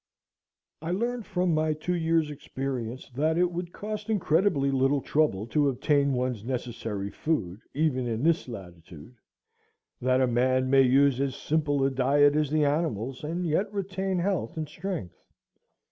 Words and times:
I 0.81 0.89
learned 0.89 1.27
from 1.27 1.53
my 1.53 1.73
two 1.73 1.93
years' 1.93 2.31
experience 2.31 3.11
that 3.11 3.37
it 3.37 3.51
would 3.51 3.71
cost 3.71 4.09
incredibly 4.09 4.71
little 4.71 4.99
trouble 4.99 5.45
to 5.49 5.69
obtain 5.69 6.13
one's 6.13 6.43
necessary 6.43 7.11
food, 7.11 7.61
even 7.75 8.07
in 8.07 8.23
this 8.23 8.47
latitude; 8.47 9.13
that 10.01 10.19
a 10.19 10.25
man 10.25 10.71
may 10.71 10.81
use 10.81 11.19
as 11.21 11.35
simple 11.35 11.85
a 11.85 11.91
diet 11.91 12.35
as 12.35 12.49
the 12.49 12.65
animals, 12.65 13.23
and 13.23 13.45
yet 13.45 13.71
retain 13.71 14.17
health 14.17 14.57
and 14.57 14.67
strength. 14.67 15.21